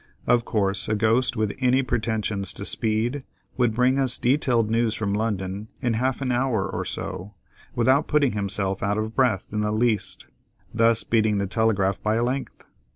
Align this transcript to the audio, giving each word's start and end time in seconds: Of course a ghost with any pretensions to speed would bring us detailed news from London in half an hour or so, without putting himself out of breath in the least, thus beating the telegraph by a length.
Of 0.25 0.45
course 0.45 0.89
a 0.89 0.95
ghost 0.95 1.35
with 1.37 1.55
any 1.59 1.83
pretensions 1.83 2.53
to 2.53 2.65
speed 2.65 3.23
would 3.55 3.75
bring 3.75 3.99
us 3.99 4.17
detailed 4.17 4.67
news 4.67 4.95
from 4.95 5.13
London 5.13 5.67
in 5.79 5.93
half 5.93 6.23
an 6.23 6.31
hour 6.31 6.67
or 6.67 6.83
so, 6.83 7.35
without 7.75 8.07
putting 8.07 8.31
himself 8.31 8.81
out 8.81 8.97
of 8.97 9.15
breath 9.15 9.49
in 9.53 9.61
the 9.61 9.71
least, 9.71 10.25
thus 10.73 11.03
beating 11.03 11.37
the 11.37 11.45
telegraph 11.45 12.01
by 12.01 12.15
a 12.15 12.23
length. 12.23 12.63